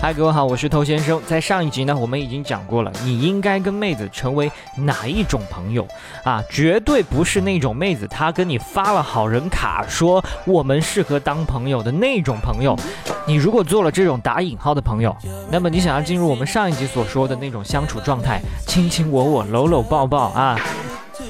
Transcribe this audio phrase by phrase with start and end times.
[0.00, 1.20] 嗨，各位好，我是头先生。
[1.26, 5.84] 在上一集呢，我们已经讲过了，你应该跟妹子成为哪一种朋友
[6.22, 6.42] 啊？
[6.48, 12.78] 绝对不是那种妹子她跟你发了好人卡，说我们适合当朋友的那种朋友。
[13.26, 15.14] 你如果做了这种打引号的朋友，
[15.50, 20.56] 那么你想要进入我们上一集所说的那种相处状态，卿卿我我，搂搂抱抱啊，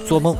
[0.07, 0.37] 做梦。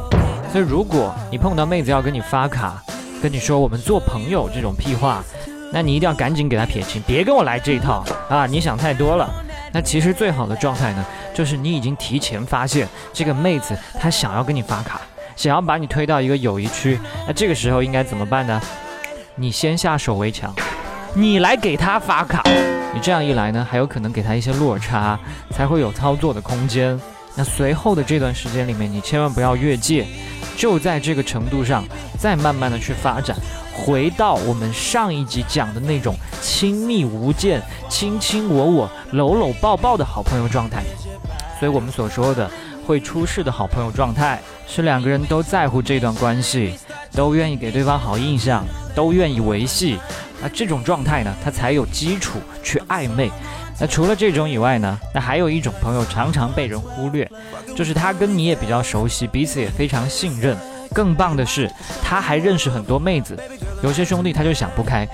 [0.53, 2.83] 所以如果你碰到妹子要跟你发卡，
[3.23, 5.25] 跟你说我们做朋友这种屁话。
[5.71, 8.47] 那你一定要赶紧给他撇清，别跟我来这一套啊！
[8.47, 9.29] 你想太多了。
[9.73, 15.01] 那其实最好的状态呢，就是你已经提前发现这个妹子她想要跟你发卡，
[15.37, 16.99] 想要把你推到一个友谊区。
[17.27, 18.61] 那这个时候应该怎么办呢？
[19.35, 20.55] 你先下手为强，
[21.15, 22.43] 你来给她发卡。
[22.95, 25.19] 你这样一来呢，还有可能给她一些落差，
[25.51, 26.99] 才会有操作的空间。
[27.37, 30.07] 那随后的这段时间里面，你千万不要越界，
[30.57, 31.85] 就在这个程度上
[32.19, 33.37] 再慢慢的去发展。
[33.73, 36.17] 回到我们上一集讲的那种
[36.59, 40.83] 亲密无间、卿卿我我、搂搂抱抱的好朋友状态。
[41.61, 42.51] 所以，我们所说的
[42.85, 46.75] 会出事的好朋友状态，是两个人都在乎这段关系，
[47.13, 50.01] 都愿意给对方好印象，都愿意维系。
[50.43, 53.31] 那这种状态呢，他才有基础去暧昧。
[53.79, 57.31] 那除了这种以外呢，那还有一种朋友常常被人忽略，
[57.77, 60.57] 就是他跟你也比较熟悉，彼此也非常信任。
[60.93, 61.71] 更棒的是，
[62.03, 63.39] 他还认识很多妹子。
[63.83, 65.07] 有些兄弟他就想不开，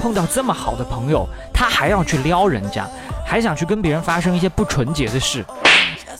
[0.00, 2.88] 碰到这么好的朋友，他还要去撩人家，
[3.26, 5.44] 还想去跟别人发生一些不纯洁的事。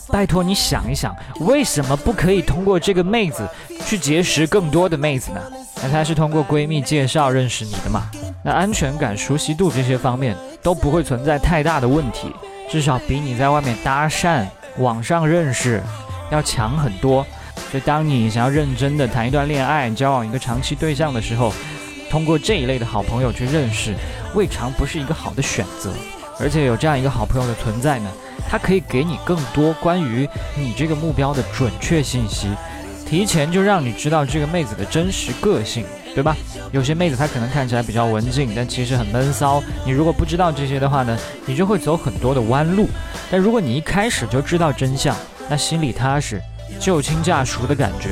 [0.09, 3.47] 拜托你想一想，为什么不可以通过这个妹子
[3.85, 5.41] 去结识更多的妹子呢？
[5.81, 8.03] 那她是通过闺蜜介绍认识你的嘛？
[8.43, 12.31] 那安全感、熟悉度这些方面都不会存在太大的问题，
[12.69, 14.45] 至少比你在外面搭讪、
[14.77, 15.81] 网上认识
[16.29, 17.25] 要强很多。
[17.71, 21.53] 所以，当你想要认真的谈一段恋爱、交往一个长期对象的时候，
[22.11, 23.95] 通过这一类的好朋友去认识，
[24.35, 25.93] 未尝不是一个好的选择。
[26.37, 28.11] 而且有这样一个好朋友的存在呢，
[28.49, 30.27] 他可以给你更多关于
[30.57, 32.49] 你这个目标的准确信息，
[33.05, 36.35] 提前就让你知道这个妹子的真实个性，对吧？
[36.73, 39.63] 有些妹子她可能看起来比较文静，但其实很闷骚。
[39.85, 42.89] 你如果不知道这些的话呢，你就会走很多的弯路。
[43.29, 45.15] 但如果你一开始就知道真相，
[45.49, 46.41] 那心里踏实。
[46.79, 48.09] 就亲驾熟的感觉。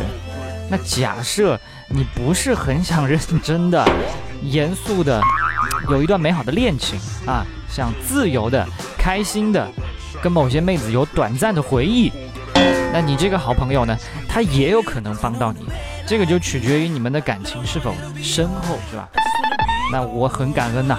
[0.70, 3.84] 那假设你不是很想认真的、
[4.44, 5.22] 严肃的
[5.90, 8.66] 有一段美好的恋情啊，想自由的、
[8.98, 9.68] 开心的
[10.22, 12.12] 跟某些妹子有短暂的回忆，
[12.94, 13.98] 那你这个好朋友呢，
[14.28, 15.66] 他也有可能帮到你。
[16.06, 19.08] 这个就取决于你们的感情是否深厚，是吧？
[19.92, 20.98] 那我很感恩呐。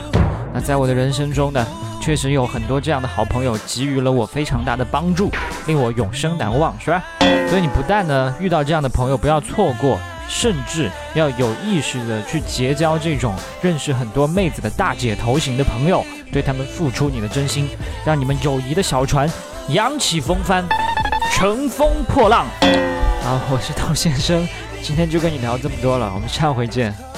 [0.53, 1.67] 那在我的人生中呢？
[2.01, 5.31] 确实有很多这样的好朋友给予了我非常大的帮助，
[5.67, 7.05] 令我永生难忘，是吧？
[7.49, 17.69] 所以你不但呢遇到这样的朋友不要错过，甚至要有意识的去结交这种认识很多妹子的大姐头型的朋友，对他们付出你的真心，
[18.05, 19.31] 让你们友谊的小船
[19.69, 20.65] 扬起风帆，
[21.33, 22.47] 乘风破浪。
[23.23, 24.49] 好，我是陶先生，
[24.83, 27.10] 今天就跟你聊这么多了，我们下回见。